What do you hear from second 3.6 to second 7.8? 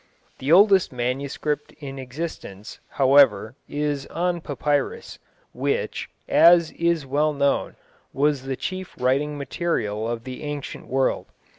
is on papyrus, which, as is well known,